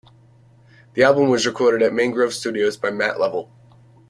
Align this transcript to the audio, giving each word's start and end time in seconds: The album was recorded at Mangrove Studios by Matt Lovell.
The 0.95 1.03
album 1.03 1.29
was 1.29 1.45
recorded 1.45 1.83
at 1.85 1.93
Mangrove 1.93 2.33
Studios 2.33 2.75
by 2.75 2.89
Matt 2.89 3.19
Lovell. 3.19 3.51